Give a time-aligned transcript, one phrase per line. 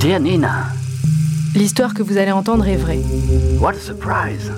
[0.00, 0.64] Dear Nina,
[1.54, 3.00] L'histoire que vous allez entendre est vraie.
[3.60, 4.50] what a surprise.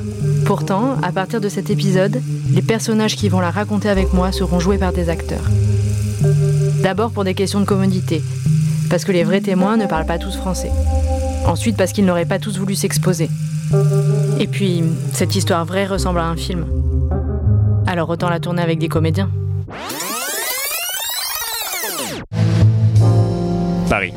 [0.46, 2.20] Pourtant, à partir de cet épisode,
[2.52, 5.44] les personnages qui vont la raconter avec moi seront joués par des acteurs.
[6.82, 8.22] D'abord pour des questions de commodité,
[8.88, 10.70] parce que les vrais témoins ne parlent pas tous français.
[11.46, 13.28] Ensuite parce qu'ils n'auraient pas tous voulu s'exposer.
[14.38, 16.66] Et puis, cette histoire vraie ressemble à un film.
[17.86, 19.30] Alors autant la tourner avec des comédiens.
[23.88, 24.12] Paris.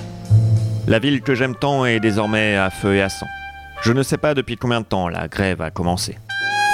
[0.88, 3.26] La ville que j'aime tant est désormais à feu et à sang.
[3.82, 6.16] Je ne sais pas depuis combien de temps la grève a commencé.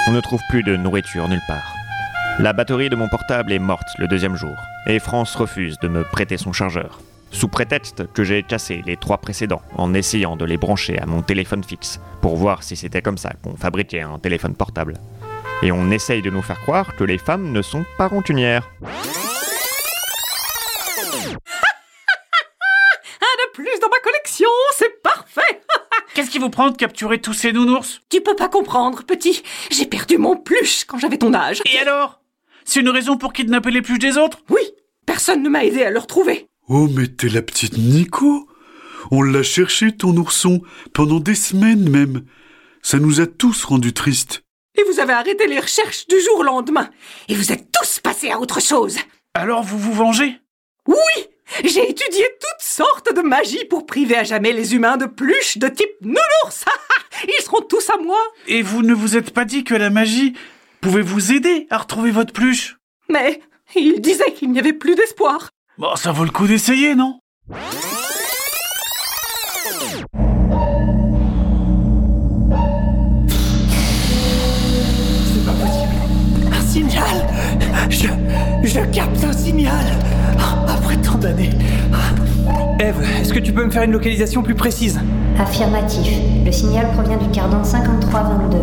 [0.06, 1.74] On ne trouve plus de nourriture nulle part.
[2.38, 4.54] La batterie de mon portable est morte le deuxième jour,
[4.86, 9.16] et France refuse de me prêter son chargeur, sous prétexte que j'ai cassé les trois
[9.16, 13.18] précédents en essayant de les brancher à mon téléphone fixe, pour voir si c'était comme
[13.18, 14.98] ça qu'on fabriquait un téléphone portable.
[15.62, 18.68] Et on essaye de nous faire croire que les femmes ne sont pas rancunières.
[18.82, 18.88] Un
[23.38, 24.01] de plus dans ma
[24.76, 25.62] c'est parfait
[26.14, 28.00] Qu'est-ce qui vous prend de capturer tous ces nounours?
[28.10, 29.42] Tu peux pas comprendre, petit.
[29.70, 31.62] J'ai perdu mon pluche quand j'avais ton âge.
[31.72, 32.20] Et alors?
[32.64, 34.38] C'est une raison pour kidnapper les pluches des autres?
[34.50, 34.60] Oui,
[35.06, 36.48] personne ne m'a aidé à le retrouver.
[36.68, 38.46] Oh, mais t'es la petite Nico
[39.10, 40.60] On l'a cherché, ton ourson,
[40.92, 42.24] pendant des semaines même.
[42.82, 44.42] Ça nous a tous rendus tristes.
[44.74, 46.90] Et vous avez arrêté les recherches du jour au lendemain.
[47.28, 48.98] Et vous êtes tous passés à autre chose.
[49.34, 50.36] Alors vous vous vengez?
[50.86, 50.96] Oui
[51.64, 55.68] J'ai étudié toutes sortes de magies pour priver à jamais les humains de pluches de
[55.68, 56.64] type nounours.
[57.28, 58.18] Ils seront tous à moi.
[58.48, 60.34] Et vous ne vous êtes pas dit que la magie
[60.80, 62.76] pouvait vous aider à retrouver votre pluche?
[63.08, 63.40] Mais
[63.76, 65.50] il disait qu'il n'y avait plus d'espoir.
[65.78, 67.18] Bon, ça vaut le coup d'essayer, non?
[74.14, 76.52] C'est pas possible.
[76.52, 77.26] Un signal
[77.90, 78.08] Je.
[78.64, 79.84] Je capte un signal
[81.22, 81.50] D'années.
[82.80, 84.98] Eve, est-ce que tu peux me faire une localisation plus précise?
[85.38, 86.08] Affirmatif.
[86.44, 88.58] Le signal provient du cardan 5322.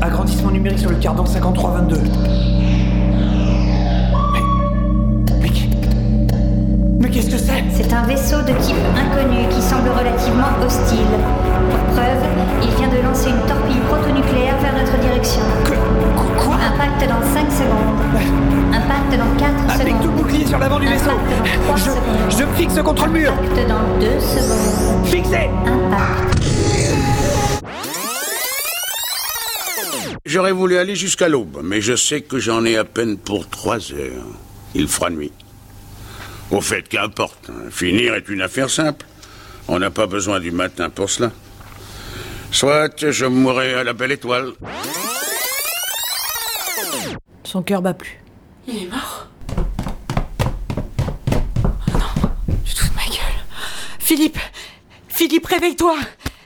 [0.00, 2.00] Agrandissement numérique sur le cardan 5322.
[7.12, 11.06] Qu'est-ce que c'est C'est un vaisseau de type inconnu qui semble relativement hostile.
[11.70, 12.22] Pour preuve,
[12.62, 15.42] il vient de lancer une torpille protonucléaire vers notre direction.
[15.64, 18.72] Que- Quoi Impact dans 5 secondes.
[18.72, 20.16] Impact dans 4 Applique tout le secondes.
[20.16, 21.82] bouclier sur l'avant du vaisseau Impact dans 3 Je.
[21.82, 22.02] secondes.
[22.30, 25.06] Je fixe contre le mur Impact dans 2 secondes.
[25.06, 26.42] Fixé Impact.
[30.24, 33.92] J'aurais voulu aller jusqu'à l'aube, mais je sais que j'en ai à peine pour trois
[33.92, 34.26] heures.
[34.74, 35.32] Il fera nuit.
[36.52, 37.50] Au fait, qu'importe.
[37.70, 39.06] Finir est une affaire simple.
[39.68, 41.32] On n'a pas besoin du matin pour cela.
[42.50, 44.52] Soit je mourrai à la belle étoile.
[47.44, 48.18] Son cœur bat plus.
[48.68, 49.28] Il est mort
[51.88, 52.30] Oh non,
[52.66, 53.40] je touche ma gueule.
[53.98, 54.38] Philippe
[55.08, 55.96] Philippe, réveille-toi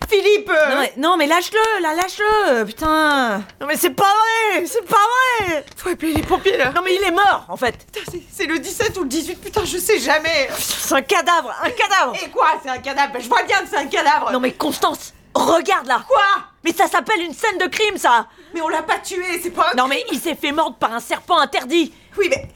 [0.08, 3.38] Philippe Non mais, non mais lâche-le, là, lâche-le, putain.
[3.60, 4.96] Non mais c'est pas vrai, c'est pas
[5.40, 5.64] vrai.
[5.76, 6.70] Faut appeler les pompiers là.
[6.74, 7.86] Non mais il est mort, en fait.
[7.92, 10.48] Putain, c'est- C'est le 17 ou le 18, putain, je sais jamais.
[10.58, 12.14] C'est un cadavre, un cadavre.
[12.24, 13.14] Et quoi, c'est un cadavre?
[13.18, 14.30] Je vois bien que c'est un cadavre.
[14.32, 16.02] Non mais Constance, regarde là.
[16.06, 16.22] Quoi?
[16.64, 18.26] Mais ça s'appelle une scène de crime, ça.
[18.54, 20.92] Mais on l'a pas tué, c'est pas un Non mais il s'est fait mordre par
[20.92, 21.92] un serpent interdit.
[22.18, 22.48] Oui, mais...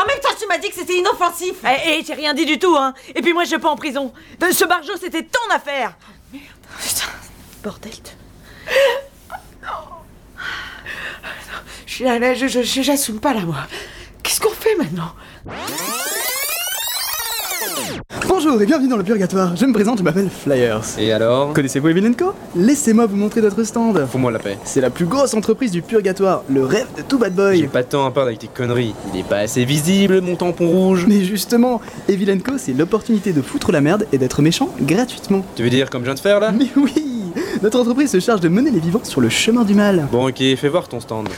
[0.00, 1.56] En même temps, tu m'as dit que c'était inoffensif.
[1.62, 2.94] Eh, eh, j'ai rien dit du tout, hein.
[3.14, 4.14] Et puis moi, je vais pas en prison.
[4.42, 5.92] Euh, Ce barjo, c'était ton affaire
[6.78, 7.10] Putain,
[7.62, 7.98] Bordel de-
[11.86, 13.66] je suis là, je, je- j'assume pas là, moi.
[14.22, 15.12] Qu'est-ce qu'on fait maintenant?
[18.32, 19.56] Bonjour et bienvenue dans le Purgatoire.
[19.56, 20.84] Je me présente, je m'appelle Flyers.
[21.00, 24.06] Et alors Connaissez-vous Evilenco Laissez-moi vous montrer notre stand.
[24.06, 24.56] Fous-moi la paix.
[24.64, 27.66] C'est la plus grosse entreprise du Purgatoire, le rêve de tout bad J'ai boy.
[27.68, 28.94] pas de temps à perdre avec tes conneries.
[29.12, 31.06] Il est pas assez visible, mon tampon rouge.
[31.08, 35.44] Mais justement, Evilenco, c'est l'opportunité de foutre la merde et d'être méchant gratuitement.
[35.56, 36.52] Tu veux dire comme je viens de faire là?
[36.52, 36.94] Mais oui
[37.62, 40.06] Notre entreprise se charge de mener les vivants sur le chemin du mal.
[40.12, 41.28] Bon ok, fais voir ton stand.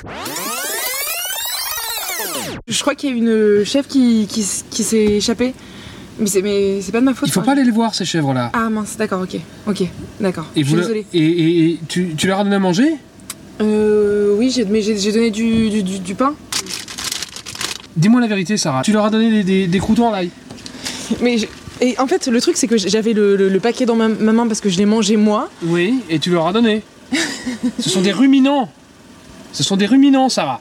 [2.69, 4.43] Je crois qu'il y a une chèvre qui, qui
[4.85, 5.55] s'est échappée.
[6.19, 7.29] Mais c'est mais c'est pas de ma faute.
[7.29, 7.47] Il faut enfin.
[7.47, 8.51] pas aller les voir ces chèvres là.
[8.53, 9.39] Ah mince, d'accord, ok.
[9.67, 9.83] Ok,
[10.21, 10.47] d'accord.
[10.57, 11.07] Et Je suis vous désolée.
[11.15, 12.95] Et, et- et tu, tu leur as donné à manger?
[13.61, 14.37] Euh.
[14.39, 16.35] Oui, j'ai, mais j'ai, j'ai donné du, du, du- du pain.
[17.97, 18.83] Dis-moi la vérité Sarah.
[18.83, 20.31] Tu leur as donné des, des, des croutons à l'ail.
[21.21, 21.47] Mais je-
[21.81, 24.33] et en fait, le truc, c'est que j'avais le, le- le paquet dans ma, ma
[24.33, 25.49] main parce que je l'ai mangé moi.
[25.65, 26.83] Oui, et tu leur as donné.
[27.79, 28.71] Ce sont des ruminants.
[29.53, 30.61] Ce sont des ruminants, Sarah.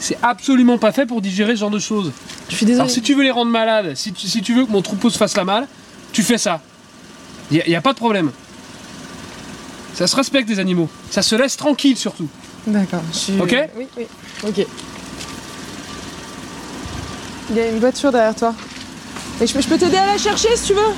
[0.00, 2.12] C'est absolument pas fait pour digérer ce genre de choses.
[2.48, 2.80] Je suis désolée.
[2.80, 5.10] Alors si tu veux les rendre malades, si tu, si tu veux que mon troupeau
[5.10, 5.68] se fasse la malle,
[6.12, 6.60] tu fais ça.
[7.52, 8.32] Y a, y a pas de problème.
[9.94, 10.88] Ça se respecte les animaux.
[11.10, 12.28] Ça se laisse tranquille surtout.
[12.66, 13.02] D'accord.
[13.12, 14.06] je suis- Ok Oui, oui.
[14.46, 14.66] Ok.
[17.50, 18.54] Il y a une voiture derrière toi.
[19.40, 20.94] Et je, peux- je peux t'aider à la chercher si tu veux?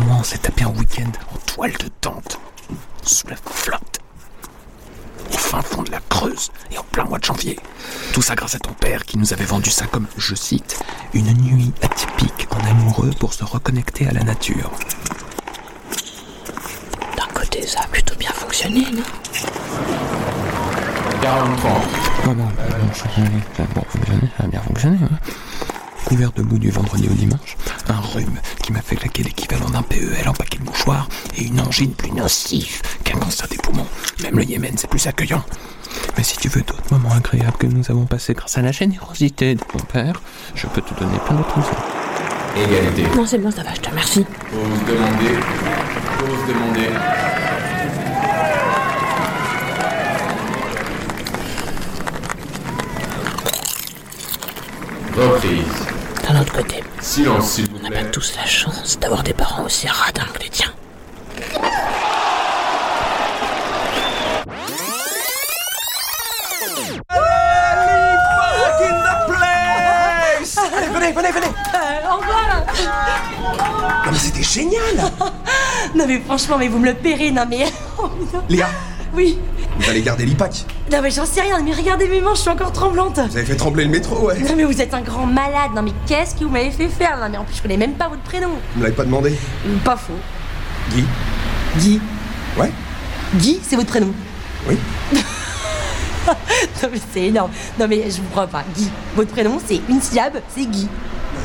[0.00, 2.38] Maman s'est tapé un week-end en toile de tente,
[3.02, 3.97] sous la flotte,
[5.48, 7.58] fin fond de la Creuse et en plein mois de janvier.
[8.12, 10.78] Tout ça grâce à ton père qui nous avait vendu ça comme, je cite,
[11.14, 14.70] une nuit atypique en amoureux pour se reconnecter à la nature.
[17.16, 19.02] D'un côté, ça a plutôt bien fonctionné, non?
[21.22, 21.70] 43.
[22.26, 24.98] Non, non, ça a bien fonctionné, ça a bien fonctionné.
[25.02, 25.18] hein.
[26.04, 27.56] Couvert debout du vendredi au dimanche,
[27.88, 31.60] un rhume qui m'a fait claquer l'équivalent d'un PEL en paquet de mouchoirs et une
[31.60, 33.86] angine plus nocive qu'un cancer des poumons.
[34.22, 35.44] Même le Yémen, c'est plus accueillant.
[36.16, 39.54] Mais si tu veux d'autres moments agréables que nous avons passés grâce à la générosité
[39.54, 40.20] de ton père,
[40.54, 41.82] je peux te donner plein d'autres exemples.
[42.56, 43.16] Égalité.
[43.16, 44.24] Non, c'est bon, ça va, je te remercie.
[44.24, 45.38] Pause demandée.
[46.18, 46.88] Pause demandée.
[55.18, 55.64] Reprise.
[56.28, 59.64] D'un autre côté, Silence, s'il vous on n'a pas tous la chance d'avoir des parents
[59.64, 60.72] aussi radins que les tiens.
[70.76, 72.64] Allez, venez, venez, venez Euh, au revoir
[74.06, 75.10] Non mais c'était génial
[75.96, 77.66] Non mais franchement, mais vous me le paierez, non mais...
[78.48, 78.68] Léa,
[79.14, 79.38] Oui,
[79.78, 80.64] vous allez garder l'IPAC.
[80.90, 83.44] Non mais j'en sais rien, mais regardez mes manches, je suis encore tremblante Vous avez
[83.46, 84.38] fait trembler le métro, ouais.
[84.40, 87.18] Non mais vous êtes un grand malade, non mais qu'est-ce que vous m'avez fait faire?
[87.20, 89.34] Non mais en plus je connais même pas votre prénom Vous me l'avez pas demandé
[89.84, 90.14] Pas faux.
[90.90, 91.04] Guy
[91.78, 92.00] Guy
[92.58, 92.70] Ouais
[93.36, 94.12] Guy, c'est votre prénom?
[94.68, 94.76] Oui.
[96.82, 97.50] Non mais c'est énorme.
[97.80, 98.62] Non mais je vous crois pas.
[98.76, 100.86] Guy, votre prénom c'est une syllabe, c'est Guy.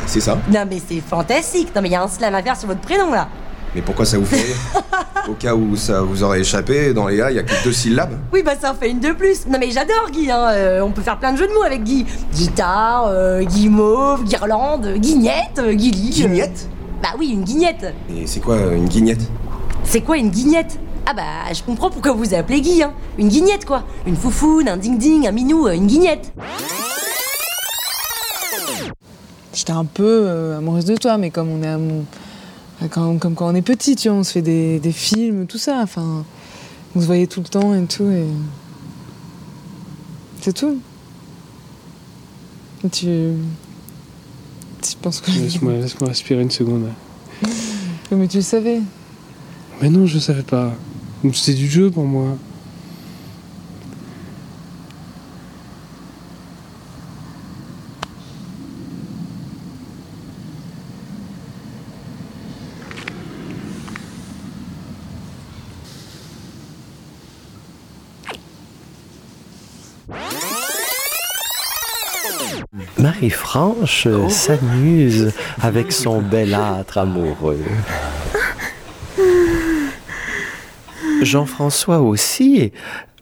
[0.05, 0.37] C'est ça.
[0.51, 1.73] Non mais c'est fantastique.
[1.73, 3.29] Non mais il y a un slam à faire sur votre prénom là.
[3.75, 4.55] Mais pourquoi ça vous fait rire
[5.29, 7.71] Au cas où ça vous aurait échappé, dans les A, il y a que deux
[7.71, 8.11] syllabes.
[8.33, 9.47] Oui bah ça en fait une de plus.
[9.47, 10.29] Non mais j'adore Guy.
[10.29, 10.47] Hein.
[10.51, 12.05] Euh, on peut faire plein de jeux de mots avec Guy.
[12.33, 16.23] Guitare, euh, guimauve, guirlande, guignette, euh, guilly.
[16.23, 16.27] euh.
[16.27, 16.67] Guignette
[17.01, 17.93] Bah oui, une guignette.
[18.13, 19.21] Et c'est quoi une guignette?
[19.85, 20.77] C'est quoi une guignette?
[21.05, 22.83] Ah bah je comprends pourquoi vous vous appelez Guy.
[22.83, 22.91] Hein.
[23.17, 23.83] Une guignette quoi.
[24.05, 26.33] Une foufoune, un ding-ding, un minou, euh, une guignette.
[29.53, 32.22] J'étais un peu euh, amoureuse de toi, mais comme on est amou- enfin,
[32.89, 35.57] quand, comme quand on est petit, tu vois, on se fait des, des films, tout
[35.57, 35.79] ça.
[35.81, 36.25] Enfin,
[36.95, 38.25] on se voyait tout le temps et tout, et
[40.41, 40.77] c'est tout.
[42.83, 43.05] Et tu,
[44.81, 46.89] tu penses que Laisse-moi laisse-moi respirer une seconde.
[48.11, 48.81] mais tu le savais.
[49.81, 50.73] Mais non, je savais pas.
[51.33, 52.37] C'était du jeu pour moi.
[72.97, 74.29] Marie-Franche Oh.
[74.29, 75.31] s'amuse
[75.61, 77.59] avec son bel âtre amoureux.
[81.21, 82.73] Jean-François aussi, et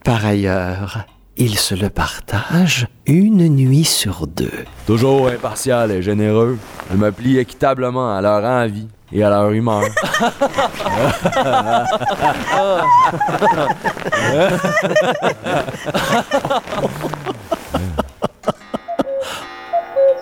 [0.04, 1.06] par ailleurs,
[1.38, 4.52] ils se le partagent une nuit sur deux.
[4.88, 6.58] Toujours impartial et généreux,
[6.92, 9.84] je me plie équitablement à leur envie et à leur humeur.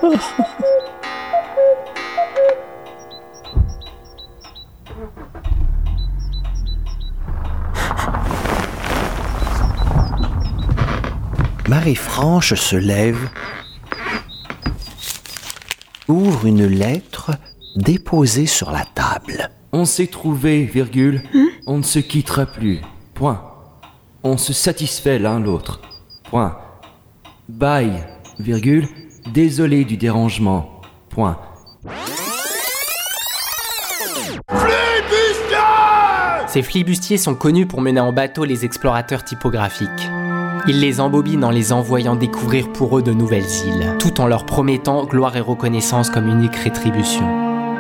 [11.68, 13.30] Marie-Franche se lève,
[16.08, 17.32] ouvre une lettre
[17.76, 19.52] déposée sur la table.
[19.72, 21.22] On s'est trouvé, virgule.
[21.68, 22.82] On ne se quittera plus.
[23.14, 23.44] Point.
[24.24, 25.80] On se satisfait l'un l'autre.
[26.24, 26.58] Point.
[27.48, 28.04] Bye,
[28.40, 28.88] virgule.
[29.34, 30.82] Désolé du dérangement.
[31.10, 31.38] Point.
[36.48, 40.10] Ces flibustiers sont connus pour mener en bateau les explorateurs typographiques.
[40.68, 44.46] Ils les embobinent en les envoyant découvrir pour eux de nouvelles îles, tout en leur
[44.46, 47.24] promettant gloire et reconnaissance comme unique rétribution.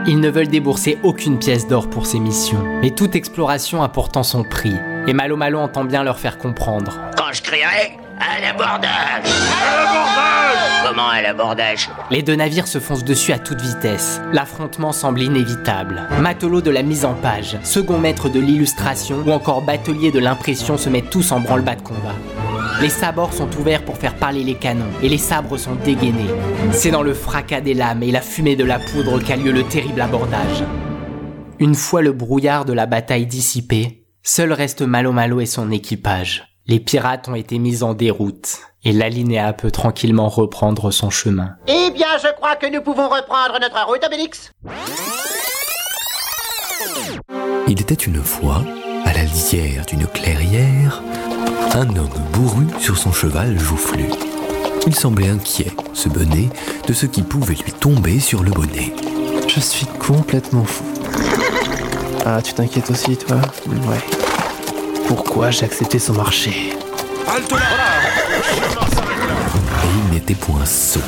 [0.07, 4.23] Ils ne veulent débourser aucune pièce d'or pour ces missions, mais toute exploration a pourtant
[4.23, 4.75] son prix,
[5.07, 6.93] et Malo Malo entend bien leur faire comprendre.
[7.17, 10.08] Quand je crierai, à l'abordage À l'abordage
[12.11, 14.21] Les deux navires se foncent dessus à toute vitesse.
[14.31, 16.07] L'affrontement semble inévitable.
[16.21, 20.77] Matelot de la mise en page, second maître de l'illustration ou encore batelier de l'impression
[20.77, 22.15] se mettent tous en branle-bas de combat.
[22.81, 26.29] Les sabords sont ouverts pour faire parler les canons et les sabres sont dégainés.
[26.71, 29.63] C'est dans le fracas des lames et la fumée de la poudre qu'a lieu le
[29.63, 30.63] terrible abordage.
[31.59, 36.48] Une fois le brouillard de la bataille dissipé, seul reste Malo Malo et son équipage.
[36.69, 41.55] Les pirates ont été mis en déroute et l'alinéa peut tranquillement reprendre son chemin.
[41.67, 44.51] Eh bien, je crois que nous pouvons reprendre notre route, Obélix.
[47.67, 48.61] Il était une fois,
[49.03, 51.01] à la lisière d'une clairière,
[51.73, 54.05] un homme bourru sur son cheval joufflu.
[54.85, 56.49] Il semblait inquiet, ce bonnet,
[56.87, 58.93] de ce qui pouvait lui tomber sur le bonnet.
[59.47, 60.85] Je suis complètement fou.
[62.27, 63.37] Ah, tu t'inquiètes aussi, toi?
[63.65, 64.28] Ouais.
[65.09, 66.69] Pourquoi j'ai accepté son marché
[67.27, 67.57] Halte là
[69.83, 70.99] Et il n'était point sot,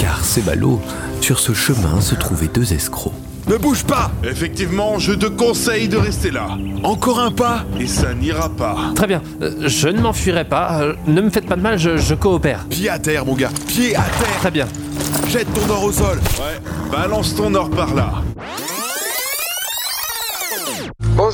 [0.00, 0.80] car c'est ballot,
[1.20, 3.12] sur ce chemin se trouvaient deux escrocs.
[3.48, 6.46] Ne bouge pas Effectivement, je te conseille de rester là.
[6.82, 8.76] Encore un pas et ça n'ira pas.
[8.94, 10.80] Très bien, euh, je ne m'enfuirai pas.
[10.80, 12.64] euh, ne me faites pas de mal, je, je coopère.
[12.70, 13.50] Pied à terre, mon gars.
[13.66, 14.66] Pied à terre Très bien.
[15.28, 16.18] Jette ton or au sol.
[16.38, 16.58] Ouais,
[16.90, 18.12] balance ton or par là.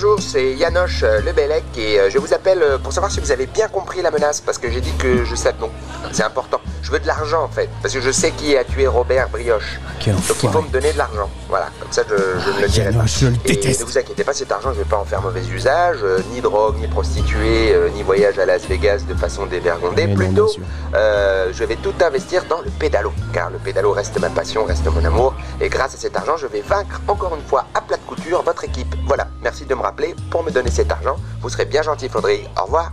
[0.00, 3.32] Bonjour, c'est Yanoche euh, Lebellec et euh, je vous appelle euh, pour savoir si vous
[3.32, 5.72] avez bien compris la menace parce que j'ai dit que je savais non.
[6.12, 6.60] C'est important.
[6.82, 9.78] Je veux de l'argent en fait parce que je sais qui a tué Robert Brioche.
[10.00, 11.28] Quel Donc il faut me donner de l'argent.
[11.48, 13.04] Voilà, comme ça je, je ne le dirai pas.
[13.06, 13.80] Je le Et déteste.
[13.80, 16.40] ne vous inquiétez pas, cet argent je vais pas en faire mauvais usage, euh, ni
[16.40, 20.06] drogue, ni prostituée, euh, ni voyage à Las Vegas de façon dévergondée.
[20.06, 20.50] Mais Plutôt,
[20.94, 24.86] euh, je vais tout investir dans le pédalo, car le pédalo reste ma passion, reste
[24.86, 27.96] mon amour, et grâce à cet argent, je vais vaincre encore une fois à plat
[27.98, 28.94] de couture votre équipe.
[29.06, 31.16] Voilà, merci de me rappeler pour me donner cet argent.
[31.42, 32.48] Vous serez bien gentil, Faudry.
[32.60, 32.92] Au revoir.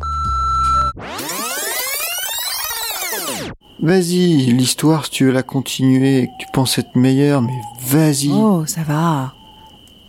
[3.85, 7.53] Vas-y, l'histoire, si tu veux la continuer et que tu penses être meilleur, mais
[7.87, 8.31] vas-y.
[8.33, 9.33] Oh, ça va.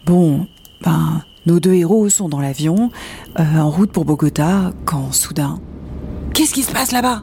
[0.07, 0.47] Bon,
[0.83, 2.91] ben, nos deux héros sont dans l'avion,
[3.39, 5.59] euh, en route pour Bogota, quand soudain.
[6.33, 7.23] Qu'est-ce qui se passe là-bas?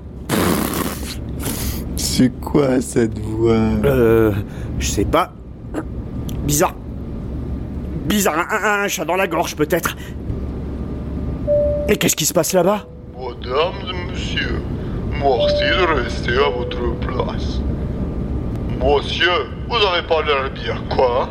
[1.98, 3.54] C'est quoi cette voix?
[3.54, 4.32] Euh.
[4.78, 5.34] Je sais pas.
[6.46, 6.76] Bizarre.
[8.06, 9.96] Bizarre, un, un- un chat dans la gorge peut-être.
[11.88, 12.86] Mais qu'est-ce qui se passe là-bas?
[13.18, 14.62] Mesdames et messieurs,
[15.24, 17.60] merci de rester à votre place.
[18.80, 21.30] Monsieur, vous avez pas l'air bien, quoi?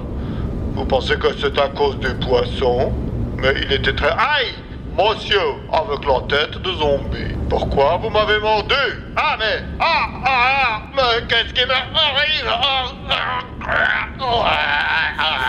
[0.75, 2.93] Vous pensez que c'est à cause des poissons
[3.37, 4.11] Mais il était très...
[4.11, 4.55] Aïe
[4.97, 5.39] Monsieur,
[5.73, 7.35] avec la tête de zombie.
[7.49, 8.75] Pourquoi vous m'avez mordu?
[9.17, 9.63] Ah, mais...
[9.81, 12.47] Ah, ah, ah Mais qu'est-ce qui m'arrive.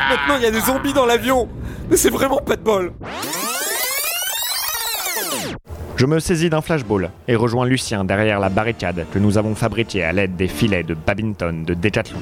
[0.10, 1.50] Maintenant, il y a des zombies dans l'avion
[1.90, 2.94] Mais c'est vraiment pas de bol
[6.04, 10.04] Je me saisis d'un flashball et rejoins Lucien derrière la barricade que nous avons fabriquée
[10.04, 12.20] à l'aide des filets de badminton de Decathlon.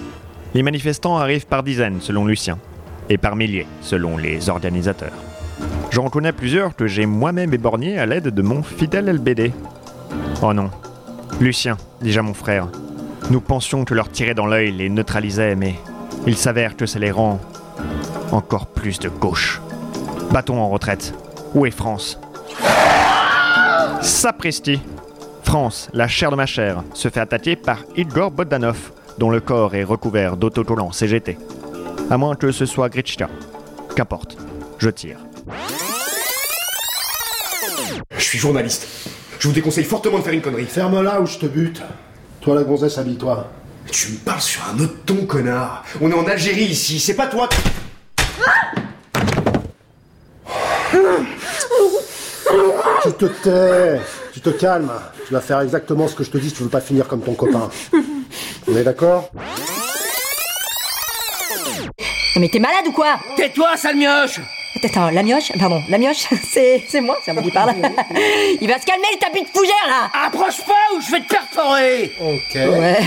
[0.53, 2.59] Les manifestants arrivent par dizaines selon Lucien
[3.09, 5.15] et par milliers selon les organisateurs.
[5.89, 9.51] J'en connais plusieurs que j'ai moi-même éborgnés à l'aide de mon fidèle LBD.
[10.43, 10.69] Oh non.
[11.39, 12.67] Lucien, dis-je à mon frère.
[13.31, 15.73] Nous pensions que leur tirer dans l'œil les neutralisait, mais
[16.27, 17.39] il s'avère que ça les rend
[18.31, 19.59] encore plus de gauche.
[20.31, 21.15] Bâton en retraite.
[21.55, 22.19] Où est France?
[24.01, 24.79] Sapristi
[25.43, 29.75] France, la chair de ma chair, se fait attaquer par Igor Bogdanov, dont le corps
[29.75, 31.37] est recouvert d'autocollants CGT.
[32.09, 33.29] À moins que ce soit Gritschka.
[33.95, 34.37] Qu'importe,
[34.79, 35.19] je tire.
[38.17, 38.87] Je suis journaliste.
[39.39, 40.65] Je vous déconseille fortement de faire une connerie.
[40.65, 41.81] Ferme-la ou je te bute.
[42.41, 43.51] Toi, la gonzesse, habille-toi.
[43.91, 45.83] Tu me parles sur un autre ton, connard.
[45.99, 47.49] On est en Algérie ici, c'est pas toi.
[47.49, 47.57] Tu
[53.25, 54.01] te tais,
[54.33, 54.91] tu te calmes.
[55.27, 57.21] Tu vas faire exactement ce que je te dis si tu veux pas finir comme
[57.21, 57.69] ton copain.
[58.67, 59.29] On est d'accord?
[62.37, 63.19] Mais t'es malade ou quoi?
[63.35, 64.39] Tais-toi, sale mioche
[64.83, 65.51] Attends, la mioche?
[65.59, 67.73] Pardon, la mioche C'est c'est moi, c'est à moi qui parle.
[68.61, 71.27] Il va se calmer le tapis de fougère là Approche pas ou je vais te
[71.27, 72.55] perforer Ok.
[72.55, 72.97] Ouais.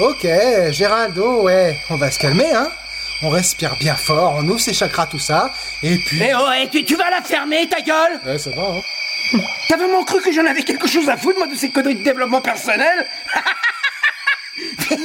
[0.00, 0.26] Ok,
[0.72, 1.76] Géraldo, ouais.
[1.90, 2.68] On va se calmer, hein
[3.22, 5.50] On respire bien fort, on ouvre ses chakras, tout ça.
[5.82, 6.20] Et puis.
[6.22, 8.80] Eh oh, eh, tu, tu vas la fermer, ta gueule Ouais, ça va, hein
[9.68, 12.02] T'as vraiment cru que j'en avais quelque chose à foutre, moi, de ces conneries de
[12.02, 13.06] développement personnel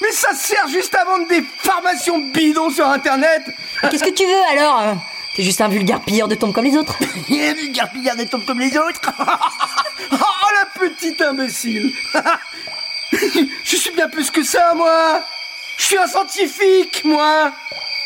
[0.00, 3.42] Mais ça sert juste à vendre des formations bidons sur Internet.
[3.90, 5.02] Qu'est-ce que tu veux alors hein
[5.34, 6.96] T'es juste un vulgaire pilleur de tombes comme les autres.
[7.30, 9.12] Un vulgaire pilleur de tombes comme les autres.
[10.12, 11.92] Oh, la petite imbécile.
[13.12, 15.20] Je suis bien plus que ça, moi.
[15.76, 17.50] Je suis un scientifique, moi.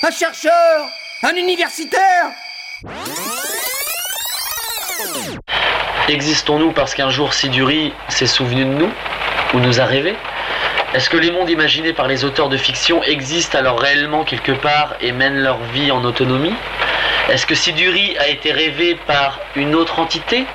[0.03, 0.89] Un chercheur.
[1.23, 2.33] Un universitaire
[6.09, 8.91] Existons-nous parce qu'un jour Siduri s'est souvenu de nous
[9.55, 10.17] Ou nous a rêvé?
[10.93, 14.97] Est-ce que les mondes imaginés par les auteurs de fiction existent alors réellement quelque part
[15.01, 16.55] et mènent leur vie en autonomie?
[17.29, 20.47] Est-ce que Siduri a été rêvé par une autre entité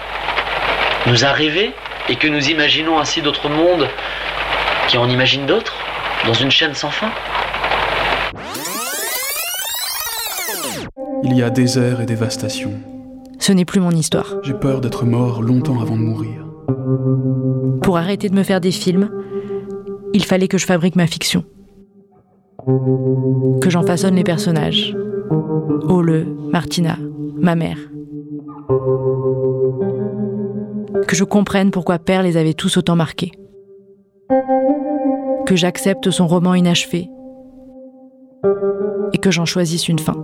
[1.05, 1.71] Nous a rêvé
[2.09, 3.87] et que nous imaginons ainsi d'autres mondes
[4.89, 5.75] qui en imaginent d'autres
[6.25, 7.11] Dans une chaîne sans fin?
[11.23, 12.73] Il y a désert et dévastation.
[13.45, 14.37] Ce n'est plus mon histoire.
[14.41, 16.47] J'ai peur d'être mort longtemps avant de mourir.
[17.83, 19.11] Pour arrêter de me faire des films,
[20.15, 21.43] il fallait que je fabrique ma fiction.
[22.65, 24.97] Que j'en façonne les personnages.
[25.87, 26.97] Ole, Martina,
[27.35, 27.77] ma mère.
[31.07, 33.29] Que je comprenne pourquoi Père les avait tous autant marqués.
[35.45, 37.11] Que j'accepte son roman inachevé.
[39.13, 40.15] Et que j'en choisisse une fin.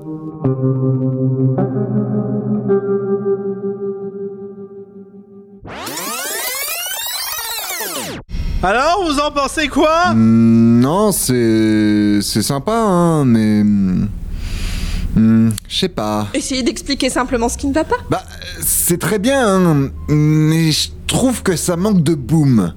[8.63, 10.13] Alors, vous en pensez quoi?
[10.13, 12.19] Hmm, non, c'est.
[12.21, 13.63] C'est sympa, hein, mais.
[13.63, 16.27] hmm, Je sais pas.
[16.33, 17.95] Essayez d'expliquer simplement ce qui ne va pas.
[18.09, 18.23] Bah,
[18.61, 22.73] c'est très bien, hein, mais je trouve que ça manque de boom.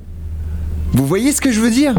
[0.93, 1.95] Vous voyez ce que je veux dire?